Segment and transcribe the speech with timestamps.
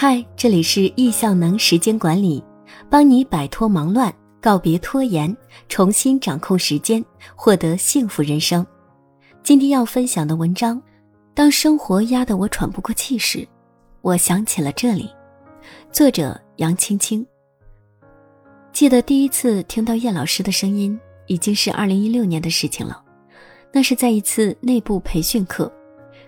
[0.00, 2.40] 嗨，这里是易效能时间管理，
[2.88, 5.36] 帮你摆脱忙乱，告别拖延，
[5.68, 7.04] 重新掌控时间，
[7.34, 8.64] 获得幸福人生。
[9.42, 10.80] 今天要分享的文章：
[11.34, 13.44] 当生活压得我喘不过气时，
[14.00, 15.10] 我想起了这里。
[15.90, 17.26] 作者杨青青。
[18.72, 20.96] 记得第一次听到叶老师的声音，
[21.26, 23.02] 已经是二零一六年的事情了。
[23.72, 25.68] 那是在一次内部培训课。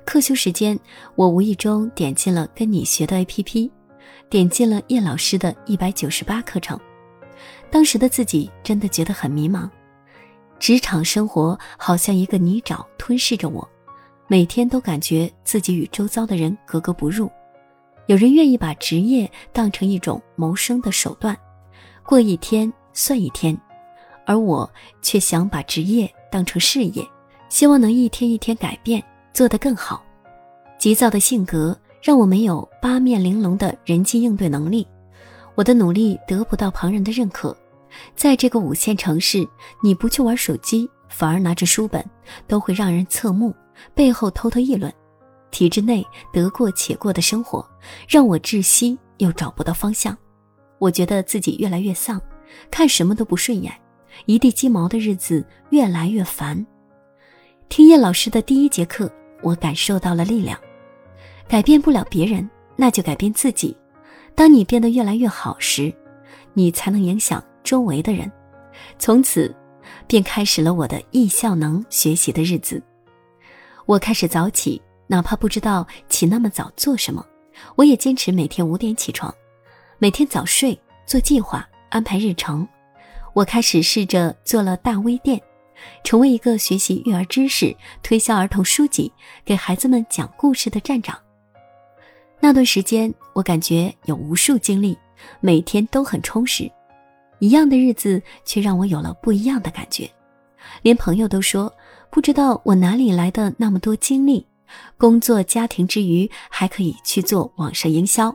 [0.04, 0.78] 课休时间，
[1.14, 3.70] 我无意中点进了跟你学的 APP，
[4.28, 6.78] 点进了叶老师的一百九十八课程。
[7.70, 9.68] 当时的自己真的觉得很迷茫，
[10.58, 13.66] 职场生活好像一个泥沼吞噬着我，
[14.26, 17.30] 每天都感觉自己与周遭的人格格不入。
[18.06, 21.36] 有人愿意把职业当成一种谋生的手段，
[22.02, 23.56] 过一天算一天，
[24.26, 24.68] 而我
[25.00, 27.08] 却想把职业当成事业，
[27.48, 29.00] 希望能一天一天改变。
[29.32, 30.02] 做得更好，
[30.78, 34.86] 急躁的性格让我没有八面玲珑的人际应对能力，
[35.54, 37.56] 我的努力得不到旁人的认可。
[38.14, 39.46] 在这个五线城市，
[39.82, 42.04] 你不去玩手机，反而拿着书本，
[42.46, 43.54] 都会让人侧目，
[43.94, 44.92] 背后偷偷议论。
[45.50, 47.68] 体制内得过且过的生活，
[48.08, 50.16] 让我窒息又找不到方向。
[50.78, 52.20] 我觉得自己越来越丧，
[52.70, 53.72] 看什么都不顺眼，
[54.26, 56.64] 一地鸡毛的日子越来越烦。
[57.68, 59.10] 听叶老师的第一节课。
[59.42, 60.58] 我感受到了力量，
[61.48, 63.76] 改变不了别人，那就改变自己。
[64.34, 65.92] 当你变得越来越好时，
[66.54, 68.30] 你才能影响周围的人。
[68.98, 69.54] 从此，
[70.06, 72.82] 便开始了我的易效能学习的日子。
[73.86, 77.24] 我开始早起，哪怕不知道起那么早做什么，
[77.76, 79.34] 我也坚持每天五点起床，
[79.98, 82.66] 每天早睡，做计划，安排日程。
[83.34, 85.40] 我开始试着做了大微店。
[86.04, 89.12] 成为一个学习育儿知识、推销儿童书籍、
[89.44, 91.18] 给孩子们讲故事的站长。
[92.40, 94.96] 那段时间，我感觉有无数精力，
[95.40, 96.70] 每天都很充实。
[97.38, 100.10] 一样的日子，却让我有了不一样的感觉。
[100.82, 101.72] 连朋友都说，
[102.10, 104.46] 不知道我哪里来的那么多精力，
[104.96, 108.34] 工作家庭之余还可以去做网上营销。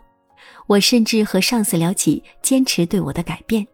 [0.68, 3.66] 我甚至和上司聊起坚持对我的改变，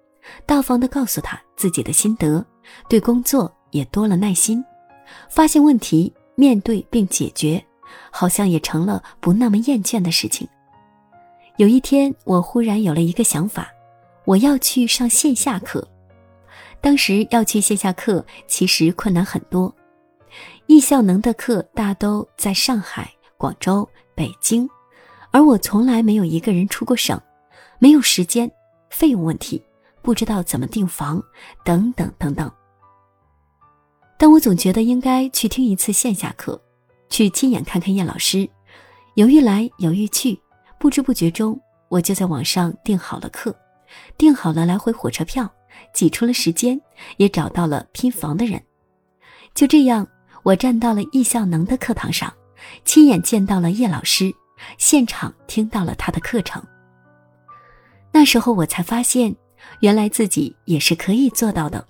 [0.45, 2.45] 大方地告诉他自己的心得，
[2.89, 3.53] 对工作。
[3.71, 4.63] 也多了耐心，
[5.29, 7.63] 发现问题，面对并解决，
[8.11, 10.47] 好像也成了不那么厌倦的事情。
[11.57, 13.69] 有一天，我忽然有了一个想法，
[14.25, 15.87] 我要去上线下课。
[16.79, 19.73] 当时要去线下课，其实困难很多。
[20.67, 24.67] 易效能的课大都在上海、广州、北京，
[25.31, 27.19] 而我从来没有一个人出过省，
[27.77, 28.49] 没有时间，
[28.89, 29.61] 费用问题，
[30.01, 31.21] 不知道怎么订房，
[31.63, 32.51] 等等等等。
[34.21, 36.61] 但我总觉得应该去听一次线下课，
[37.09, 38.47] 去亲眼看看叶老师。
[39.15, 40.39] 犹豫来犹豫去，
[40.79, 41.59] 不知不觉中，
[41.89, 43.51] 我就在网上订好了课，
[44.19, 45.51] 订好了来回火车票，
[45.91, 46.79] 挤出了时间，
[47.17, 48.61] 也找到了拼房的人。
[49.55, 50.07] 就这样，
[50.43, 52.31] 我站到了易效能的课堂上，
[52.85, 54.31] 亲眼见到了叶老师，
[54.77, 56.63] 现场听到了他的课程。
[58.11, 59.35] 那时候我才发现，
[59.79, 61.87] 原来自己也是可以做到的。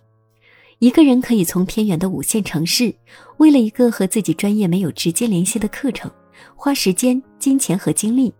[0.81, 2.91] 一个人可以从偏远的五线城市，
[3.37, 6.09] 为了一个和自己专业没有直接联系的课程，
[6.55, 8.33] 花时间、金钱和精力，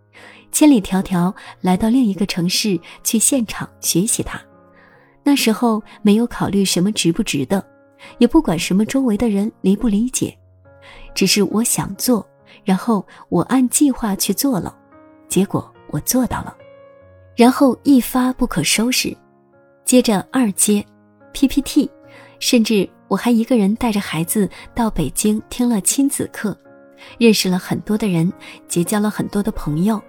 [0.50, 4.42] 千里迢迢来到另一个城市去现场学习它。
[5.22, 7.64] 那时候没有考虑什么值不值得，
[8.18, 10.36] 也不管什么周围的人理不理解，
[11.14, 12.28] 只是我想做，
[12.64, 14.76] 然后我按计划去做了，
[15.28, 16.56] 结果我做到了，
[17.36, 19.16] 然后一发不可收拾。
[19.84, 20.84] 接着二阶
[21.32, 21.88] ，PPT。
[22.42, 26.58] 甚至我还一个人带着孩子到北京听了亲子课，
[27.16, 28.30] 认识了很多的人，
[28.66, 30.02] 结交了很多的朋友，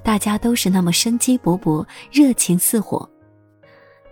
[0.00, 3.10] 大家都是那么生机勃勃、热情似火。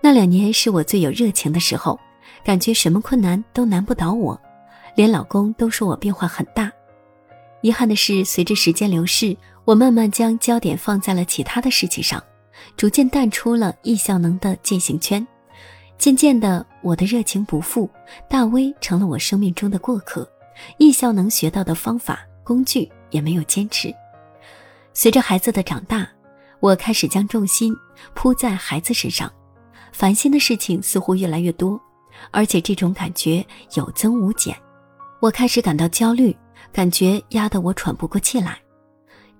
[0.00, 1.96] 那两年是我最有热情的时候，
[2.44, 4.38] 感觉什么困难都难不倒我，
[4.96, 6.72] 连老公都说我变化很大。
[7.62, 12.20] 遗憾的是，随着时间流逝，我慢慢将焦点放在了其他的事情上，
[12.76, 15.24] 逐渐淡出了易效能的践行圈。
[15.98, 17.90] 渐渐的，我的热情不复，
[18.30, 20.26] 大威成了我生命中的过客，
[20.78, 23.92] 艺校能学到的方法工具也没有坚持。
[24.94, 26.08] 随着孩子的长大，
[26.60, 27.74] 我开始将重心
[28.14, 29.30] 扑在孩子身上，
[29.92, 31.78] 烦心的事情似乎越来越多，
[32.30, 34.56] 而且这种感觉有增无减。
[35.20, 36.34] 我开始感到焦虑，
[36.72, 38.56] 感觉压得我喘不过气来。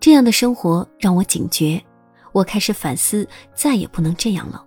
[0.00, 1.80] 这样的生活让我警觉，
[2.32, 4.64] 我开始反思，再也不能这样了。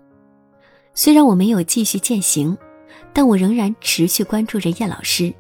[0.93, 2.57] 虽然我没有继续践行，
[3.13, 5.33] 但我仍然持续关注着叶老师，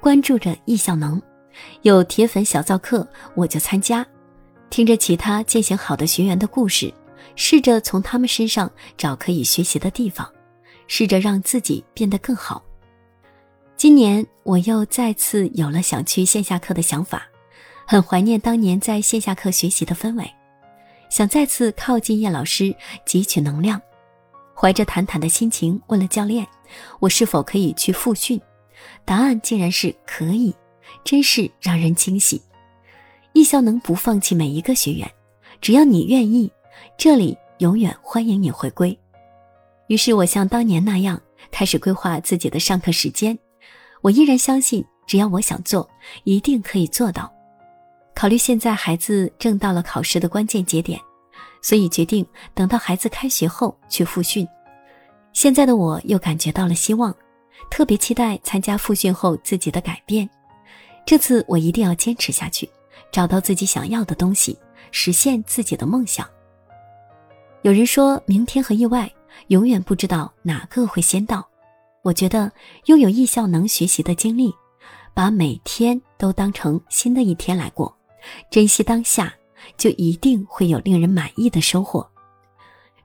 [0.00, 1.20] 关注着易效能。
[1.82, 4.04] 有铁粉小灶课，我就参加；
[4.70, 6.92] 听着其他践行好的学员的故事，
[7.34, 10.30] 试着从他们身上找可以学习的地方，
[10.86, 12.62] 试着让自己变得更好。
[13.76, 17.22] 今年我又再次有了想去线下课的想法，
[17.86, 20.30] 很怀念当年在线下课学习的氛围，
[21.10, 22.74] 想再次靠近叶老师
[23.06, 23.80] 汲取能量。
[24.58, 26.46] 怀着忐忑的心情问了教练
[26.98, 28.40] ：“我是否可以去复训？”
[29.04, 30.54] 答案竟然是可以，
[31.04, 32.40] 真是让人惊喜。
[33.34, 35.10] 艺校能不放弃每一个学员，
[35.60, 36.50] 只要你愿意，
[36.96, 38.98] 这里永远欢迎你回归。
[39.88, 41.20] 于是我像当年那样
[41.50, 43.38] 开始规划自己的上课时间。
[44.00, 45.88] 我依然相信，只要我想做，
[46.24, 47.30] 一定可以做到。
[48.14, 50.98] 考虑现在孩子正到了考试的关键节点，
[51.66, 52.24] 所以决定
[52.54, 54.46] 等到孩子开学后去复训。
[55.32, 57.12] 现在的我又感觉到了希望，
[57.68, 60.30] 特别期待参加复训后自己的改变。
[61.04, 62.70] 这次我一定要坚持下去，
[63.10, 64.56] 找到自己想要的东西，
[64.92, 66.24] 实现自己的梦想。
[67.62, 69.12] 有人说明天和意外，
[69.48, 71.44] 永远不知道哪个会先到。
[72.02, 72.48] 我觉得
[72.84, 74.54] 拥有艺校能学习的经历，
[75.12, 77.92] 把每天都当成新的一天来过，
[78.52, 79.34] 珍惜当下，
[79.76, 82.08] 就一定会有令人满意的收获。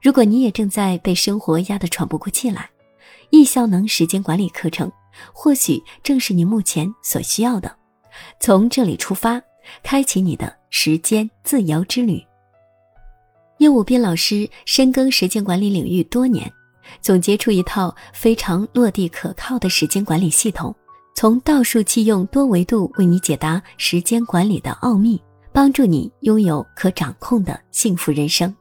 [0.00, 2.68] 如果你也正在被生活压得喘不过气来，
[3.30, 4.90] 艺校能时间管理课程
[5.32, 7.74] 或许正是你目前所需要的。
[8.40, 9.40] 从这里出发，
[9.82, 12.22] 开启你的时间自由之旅。
[13.58, 16.52] 叶武斌老师深耕时间管理领域多年。
[17.00, 20.74] 总结出一套非常落地可靠的时间管理系统，
[21.14, 25.18] 从倒数器用多维度为你解答时间管理的奥秘，
[25.52, 28.54] 帮助你拥有可掌控的幸福人生。